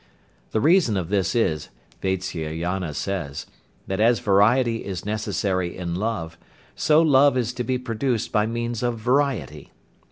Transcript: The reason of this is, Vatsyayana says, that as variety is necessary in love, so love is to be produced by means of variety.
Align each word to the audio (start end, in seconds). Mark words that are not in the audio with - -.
The 0.49 0.59
reason 0.59 0.97
of 0.97 1.09
this 1.09 1.35
is, 1.35 1.69
Vatsyayana 2.01 2.95
says, 2.95 3.45
that 3.85 3.99
as 3.99 4.19
variety 4.19 4.83
is 4.83 5.05
necessary 5.05 5.77
in 5.77 5.93
love, 5.93 6.39
so 6.73 7.03
love 7.03 7.37
is 7.37 7.53
to 7.53 7.63
be 7.63 7.77
produced 7.77 8.31
by 8.31 8.47
means 8.47 8.81
of 8.81 8.97
variety. 8.97 9.69